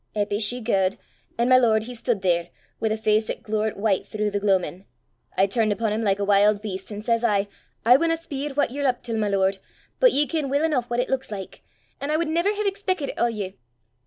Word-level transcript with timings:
"Eppy 0.15 0.39
she 0.39 0.61
gaed; 0.61 0.97
an' 1.37 1.47
my 1.47 1.59
lord 1.59 1.83
he 1.83 1.93
stude 1.93 2.23
there, 2.23 2.49
wi' 2.79 2.87
a 2.89 2.97
face 2.97 3.29
'at 3.29 3.43
glowert 3.43 3.77
white 3.77 4.03
throuw 4.07 4.31
the 4.31 4.39
gloamin'. 4.39 4.83
I 5.37 5.45
turned 5.45 5.71
upo' 5.71 5.85
him 5.89 6.01
like 6.01 6.17
a 6.17 6.25
wild 6.25 6.59
beast, 6.59 6.91
an' 6.91 7.01
says 7.01 7.23
I, 7.23 7.47
'I 7.85 7.97
winna 7.97 8.17
speir 8.17 8.49
what 8.55 8.71
ye 8.71 8.81
're 8.81 8.87
up 8.87 9.03
til, 9.03 9.17
my 9.19 9.27
lord, 9.27 9.59
but 9.99 10.11
ye 10.11 10.25
ken 10.25 10.49
weel 10.49 10.63
eneuch 10.63 10.89
what 10.89 11.01
it 11.01 11.07
luiks 11.09 11.29
like! 11.29 11.61
an' 11.99 12.09
I 12.09 12.17
wud 12.17 12.29
never 12.29 12.49
hae 12.49 12.63
expeckit 12.67 13.09
it 13.09 13.13
o' 13.19 13.27
ye! 13.27 13.59